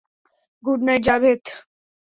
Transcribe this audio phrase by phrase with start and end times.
[0.63, 1.41] Good night, Javed.